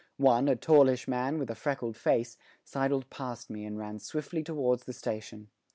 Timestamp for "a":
0.47-0.55, 1.51-1.53